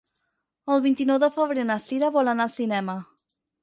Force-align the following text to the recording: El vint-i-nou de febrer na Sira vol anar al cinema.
El 0.75 0.81
vint-i-nou 0.85 1.21
de 1.25 1.31
febrer 1.37 1.69
na 1.73 1.79
Sira 1.87 2.13
vol 2.19 2.35
anar 2.37 2.53
al 2.53 2.57
cinema. 2.59 3.01